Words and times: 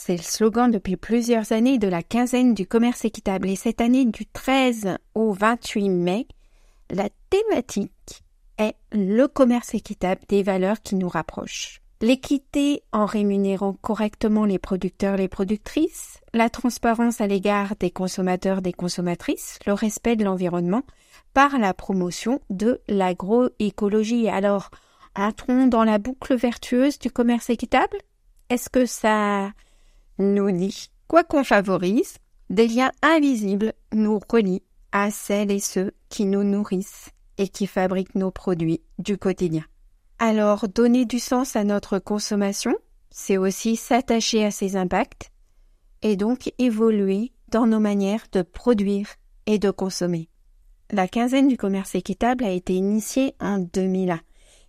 C'est 0.00 0.16
le 0.16 0.22
slogan 0.22 0.70
depuis 0.70 0.96
plusieurs 0.96 1.50
années 1.50 1.76
de 1.76 1.88
la 1.88 2.04
quinzaine 2.04 2.54
du 2.54 2.68
commerce 2.68 3.04
équitable 3.04 3.48
et 3.48 3.56
cette 3.56 3.80
année 3.80 4.04
du 4.04 4.26
13 4.26 4.96
au 5.16 5.32
28 5.32 5.88
mai, 5.88 6.28
la 6.88 7.08
thématique 7.30 8.22
est 8.58 8.76
le 8.92 9.26
commerce 9.26 9.74
équitable 9.74 10.20
des 10.28 10.44
valeurs 10.44 10.80
qui 10.82 10.94
nous 10.94 11.08
rapprochent. 11.08 11.82
L'équité 12.00 12.84
en 12.92 13.06
rémunérant 13.06 13.72
correctement 13.72 14.44
les 14.44 14.60
producteurs, 14.60 15.16
les 15.16 15.26
productrices, 15.26 16.20
la 16.32 16.48
transparence 16.48 17.20
à 17.20 17.26
l'égard 17.26 17.74
des 17.80 17.90
consommateurs, 17.90 18.62
des 18.62 18.72
consommatrices, 18.72 19.58
le 19.66 19.72
respect 19.72 20.14
de 20.14 20.24
l'environnement 20.24 20.84
par 21.34 21.58
la 21.58 21.74
promotion 21.74 22.40
de 22.50 22.80
l'agroécologie. 22.86 24.28
Alors, 24.28 24.70
entrons 25.16 25.66
dans 25.66 25.84
la 25.84 25.98
boucle 25.98 26.36
vertueuse 26.36 27.00
du 27.00 27.10
commerce 27.10 27.50
équitable 27.50 27.98
Est-ce 28.48 28.70
que 28.70 28.86
ça 28.86 29.50
nous 30.18 30.50
dit 30.50 30.90
quoi 31.06 31.24
qu'on 31.24 31.44
favorise, 31.44 32.18
des 32.50 32.68
liens 32.68 32.92
invisibles 33.02 33.72
nous 33.92 34.20
relient 34.30 34.62
à 34.92 35.10
celles 35.10 35.50
et 35.50 35.60
ceux 35.60 35.92
qui 36.08 36.24
nous 36.24 36.44
nourrissent 36.44 37.10
et 37.36 37.48
qui 37.48 37.66
fabriquent 37.66 38.14
nos 38.14 38.30
produits 38.30 38.80
du 38.98 39.18
quotidien. 39.18 39.64
Alors, 40.18 40.66
donner 40.68 41.04
du 41.04 41.18
sens 41.18 41.54
à 41.56 41.64
notre 41.64 41.98
consommation, 41.98 42.74
c'est 43.10 43.36
aussi 43.36 43.76
s'attacher 43.76 44.44
à 44.44 44.50
ses 44.50 44.76
impacts 44.76 45.30
et 46.02 46.16
donc 46.16 46.52
évoluer 46.58 47.32
dans 47.50 47.66
nos 47.66 47.80
manières 47.80 48.26
de 48.32 48.42
produire 48.42 49.08
et 49.46 49.58
de 49.58 49.70
consommer. 49.70 50.28
La 50.90 51.06
quinzaine 51.06 51.48
du 51.48 51.56
commerce 51.56 51.94
équitable 51.94 52.44
a 52.44 52.50
été 52.50 52.74
initiée 52.74 53.34
en 53.40 53.58
2001 53.58 54.20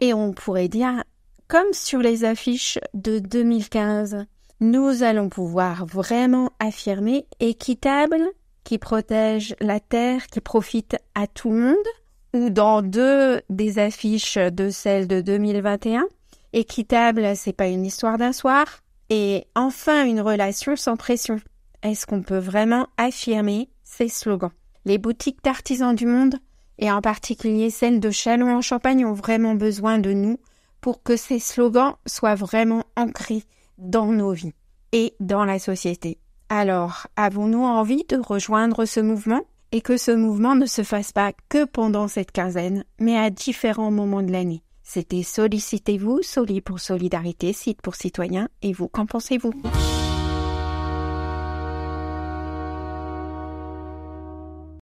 et 0.00 0.14
on 0.14 0.32
pourrait 0.32 0.68
dire, 0.68 1.04
comme 1.48 1.72
sur 1.72 2.00
les 2.00 2.24
affiches 2.24 2.78
de 2.94 3.18
2015, 3.18 4.26
nous 4.60 5.02
allons 5.02 5.28
pouvoir 5.28 5.86
vraiment 5.86 6.50
affirmer 6.58 7.26
équitable, 7.40 8.20
qui 8.64 8.78
protège 8.78 9.54
la 9.60 9.80
terre, 9.80 10.26
qui 10.26 10.40
profite 10.40 10.96
à 11.14 11.26
tout 11.26 11.50
le 11.50 11.60
monde, 11.60 11.76
ou 12.34 12.50
dans 12.50 12.82
deux 12.82 13.40
des 13.48 13.78
affiches 13.78 14.36
de 14.36 14.68
celles 14.68 15.08
de 15.08 15.20
2021, 15.20 16.06
équitable, 16.52 17.34
c'est 17.34 17.52
pas 17.52 17.68
une 17.68 17.86
histoire 17.86 18.18
d'un 18.18 18.32
soir, 18.32 18.66
et 19.10 19.46
enfin 19.54 20.04
une 20.04 20.20
relation 20.20 20.76
sans 20.76 20.96
pression. 20.96 21.40
Est-ce 21.82 22.06
qu'on 22.06 22.22
peut 22.22 22.38
vraiment 22.38 22.88
affirmer 22.96 23.70
ces 23.84 24.08
slogans? 24.08 24.50
Les 24.84 24.98
boutiques 24.98 25.42
d'artisans 25.42 25.94
du 25.94 26.06
monde 26.06 26.36
et 26.78 26.90
en 26.90 27.00
particulier 27.00 27.70
celles 27.70 28.00
de 28.00 28.10
Chalon 28.10 28.56
en 28.56 28.62
Champagne 28.62 29.04
ont 29.04 29.12
vraiment 29.12 29.54
besoin 29.54 29.98
de 29.98 30.12
nous 30.12 30.38
pour 30.80 31.02
que 31.02 31.16
ces 31.16 31.38
slogans 31.38 31.94
soient 32.06 32.34
vraiment 32.34 32.84
ancrés 32.96 33.44
dans 33.78 34.06
nos 34.06 34.32
vies 34.32 34.54
et 34.92 35.14
dans 35.20 35.44
la 35.44 35.58
société. 35.58 36.18
Alors, 36.48 37.06
avons-nous 37.16 37.62
envie 37.62 38.04
de 38.08 38.16
rejoindre 38.16 38.84
ce 38.84 39.00
mouvement 39.00 39.42
et 39.72 39.80
que 39.80 39.96
ce 39.96 40.12
mouvement 40.12 40.54
ne 40.54 40.66
se 40.66 40.82
fasse 40.82 41.12
pas 41.12 41.32
que 41.48 41.64
pendant 41.64 42.08
cette 42.08 42.32
quinzaine, 42.32 42.84
mais 42.98 43.18
à 43.18 43.28
différents 43.30 43.90
moments 43.90 44.22
de 44.22 44.32
l'année? 44.32 44.62
C'était 44.82 45.22
Sollicitez-vous, 45.22 46.22
Soli 46.22 46.62
pour 46.62 46.80
Solidarité, 46.80 47.52
site 47.52 47.82
pour 47.82 47.94
citoyens, 47.94 48.48
et 48.62 48.72
vous, 48.72 48.88
qu'en 48.88 49.04
pensez-vous? 49.04 49.52